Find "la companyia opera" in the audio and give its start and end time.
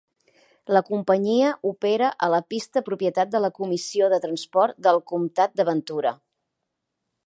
0.75-2.09